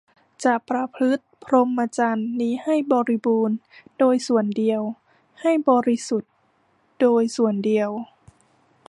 [0.43, 3.57] จะประพฤติพรหมจรรย์นี้ให้บริบูรณ์
[3.99, 4.81] โดยส่วนเดียว
[5.41, 6.31] ให้บริสุทธิ์
[7.01, 7.89] โดยส่วนเดียว